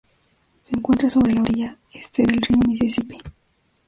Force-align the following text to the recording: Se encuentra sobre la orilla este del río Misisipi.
Se 0.63 0.75
encuentra 0.75 1.11
sobre 1.11 1.35
la 1.35 1.41
orilla 1.43 1.77
este 1.93 2.23
del 2.23 2.41
río 2.41 2.57
Misisipi. 2.67 3.19